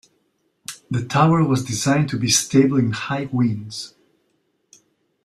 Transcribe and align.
The 0.89 1.05
tower 1.05 1.43
was 1.43 1.63
designed 1.63 2.09
to 2.09 2.17
be 2.17 2.27
stable 2.27 2.79
in 2.79 2.89
high 2.89 3.25
winds. 3.31 3.93